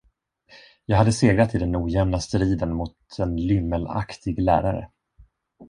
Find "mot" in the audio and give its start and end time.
2.73-2.95